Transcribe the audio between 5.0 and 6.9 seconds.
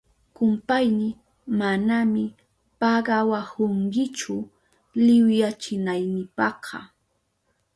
liwiyachinaynipaka.